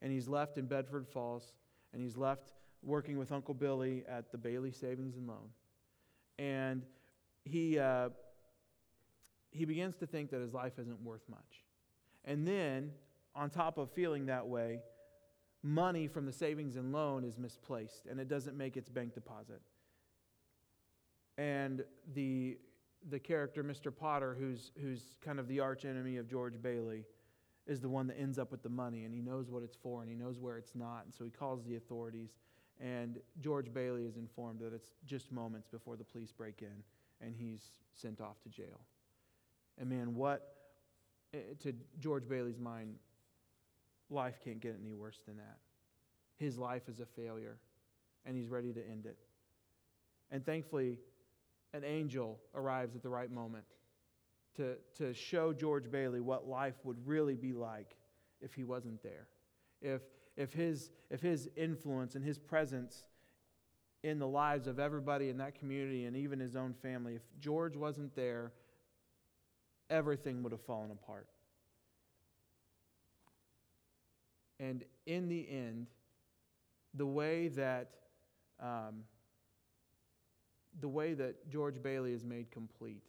[0.02, 1.52] And he's left in Bedford Falls
[1.92, 2.52] and he's left
[2.82, 5.50] working with Uncle Billy at the Bailey Savings and Loan.
[6.38, 6.82] And
[7.44, 8.08] he, uh,
[9.50, 11.64] he begins to think that his life isn't worth much.
[12.24, 12.90] And then,
[13.34, 14.80] on top of feeling that way,
[15.64, 19.62] money from the savings and loan is misplaced and it doesn't make its bank deposit.
[21.38, 21.82] And
[22.14, 22.58] the,
[23.08, 23.94] the character, Mr.
[23.94, 27.06] Potter, who's, who's kind of the arch enemy of George Bailey,
[27.66, 30.02] is the one that ends up with the money and he knows what it's for
[30.02, 31.06] and he knows where it's not.
[31.06, 32.36] And so he calls the authorities.
[32.78, 36.82] And George Bailey is informed that it's just moments before the police break in
[37.22, 37.62] and he's
[37.94, 38.80] sent off to jail.
[39.78, 40.56] And man, what,
[41.32, 42.96] eh, to George Bailey's mind,
[44.10, 45.58] life can't get any worse than that.
[46.36, 47.58] His life is a failure,
[48.26, 49.16] and he's ready to end it.
[50.30, 50.98] And thankfully,
[51.72, 53.64] an angel arrives at the right moment
[54.56, 57.96] to, to show George Bailey what life would really be like
[58.40, 59.26] if he wasn't there.
[59.82, 60.02] If,
[60.36, 63.04] if, his, if his influence and his presence
[64.02, 67.76] in the lives of everybody in that community and even his own family, if George
[67.76, 68.52] wasn't there,
[69.90, 71.28] everything would have fallen apart.
[74.60, 75.86] And in the end,
[76.94, 77.90] the way that
[78.60, 79.02] um,
[80.80, 83.02] the way that George Bailey is made complete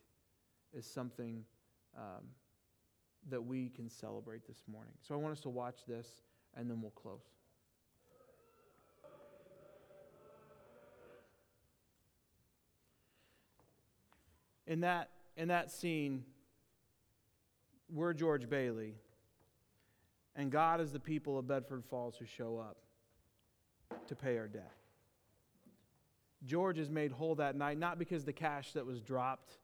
[0.74, 1.44] is something
[1.98, 2.24] um,
[3.30, 4.94] that we can celebrate this morning.
[5.02, 6.08] So I want us to watch this,
[6.56, 7.24] and then we'll close.
[14.68, 16.24] In that, in that scene,
[17.88, 18.96] we're George Bailey,
[20.36, 22.78] and God is the people of Bedford Falls who show up
[24.08, 24.72] to pay our debt.
[26.46, 29.58] George is made whole that night, not because the cash that was dropped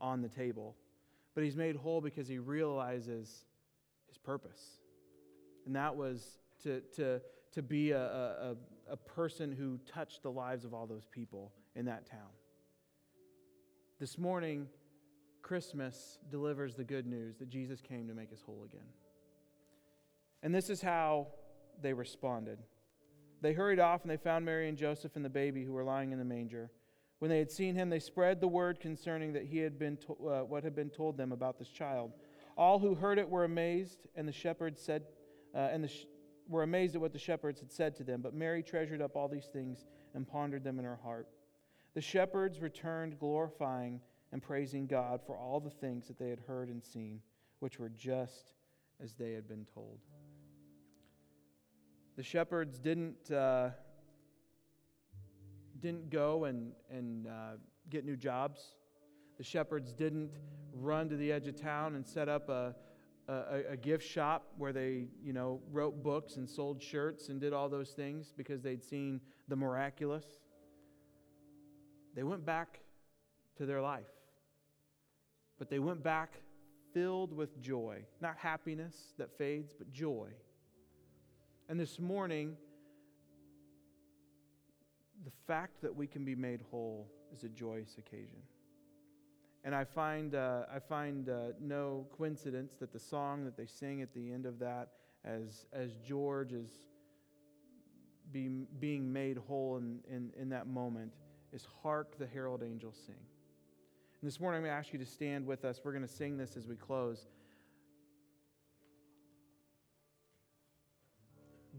[0.00, 0.76] on the table,
[1.34, 3.44] but he's made whole because he realizes
[4.06, 4.78] his purpose.
[5.66, 7.20] And that was to, to,
[7.52, 8.56] to be a, a,
[8.90, 12.30] a person who touched the lives of all those people in that town.
[13.98, 14.68] This morning,
[15.42, 18.86] Christmas delivers the good news that Jesus came to make us whole again.
[20.42, 21.28] And this is how
[21.82, 22.58] they responded.
[23.40, 26.12] They hurried off and they found Mary and Joseph and the baby who were lying
[26.12, 26.70] in the manger.
[27.18, 30.12] When they had seen him, they spread the word concerning that he had been to,
[30.12, 32.12] uh, what had been told them about this child.
[32.56, 35.04] All who heard it were amazed, and the shepherds said,
[35.54, 36.06] uh, and the sh-
[36.48, 38.20] were amazed at what the shepherds had said to them.
[38.22, 41.28] But Mary treasured up all these things and pondered them in her heart.
[41.94, 44.00] The shepherds returned, glorifying
[44.32, 47.20] and praising God for all the things that they had heard and seen,
[47.60, 48.52] which were just
[49.00, 49.98] as they had been told.
[52.18, 53.70] The shepherds didn't, uh,
[55.78, 57.30] didn't go and, and uh,
[57.90, 58.74] get new jobs.
[59.36, 60.32] The shepherds didn't
[60.72, 62.74] run to the edge of town and set up a,
[63.28, 67.52] a, a, gift shop where they, you know, wrote books and sold shirts and did
[67.52, 70.26] all those things because they'd seen the miraculous.
[72.16, 72.80] They went back
[73.58, 74.10] to their life.
[75.56, 76.32] But they went back
[76.92, 78.06] filled with joy.
[78.20, 80.30] Not happiness that fades, but joy.
[81.68, 82.56] And this morning,
[85.24, 88.38] the fact that we can be made whole is a joyous occasion.
[89.64, 94.00] And I find, uh, I find uh, no coincidence that the song that they sing
[94.00, 94.88] at the end of that,
[95.26, 96.70] as, as George is
[98.32, 98.48] be,
[98.78, 101.12] being made whole in, in, in that moment,
[101.52, 103.16] is Hark the Herald Angels Sing.
[104.20, 105.80] And this morning I'm going to ask you to stand with us.
[105.84, 107.26] We're going to sing this as we close.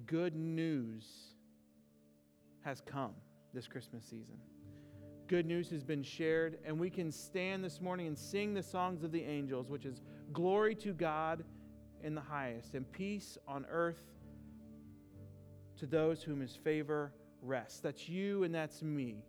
[0.10, 1.06] Good news
[2.66, 3.14] has come
[3.54, 4.38] this Christmas season.
[5.28, 9.04] Good news has been shared, and we can stand this morning and sing the songs
[9.04, 10.02] of the angels, which is
[10.34, 11.44] glory to God
[12.02, 14.02] in the highest, and peace on earth
[15.78, 17.80] to those whom his favor rests.
[17.80, 19.24] That's you and that's me.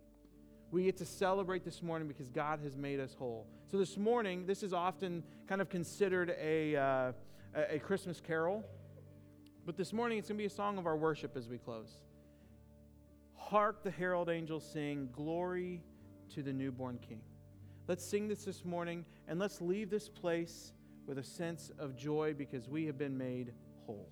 [0.71, 3.45] We get to celebrate this morning because God has made us whole.
[3.69, 7.11] So, this morning, this is often kind of considered a, uh,
[7.69, 8.65] a Christmas carol.
[9.65, 11.99] But this morning, it's going to be a song of our worship as we close.
[13.35, 15.83] Hark the herald angels sing, Glory
[16.33, 17.21] to the newborn King.
[17.87, 20.73] Let's sing this this morning, and let's leave this place
[21.05, 23.53] with a sense of joy because we have been made
[23.85, 24.09] whole.